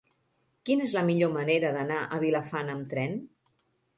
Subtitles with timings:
[0.69, 3.17] Quina és la millor manera d'anar a Vilafant amb tren?